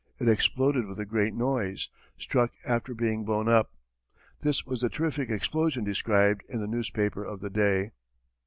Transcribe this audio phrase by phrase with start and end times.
[0.17, 3.71] It exploded with a great noise; struck after being blown up.
[4.41, 7.91] This was the terrific explosion described in the newspaper of the day.